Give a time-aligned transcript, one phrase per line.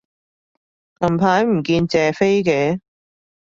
[0.99, 2.79] 近排唔見謝飛嘅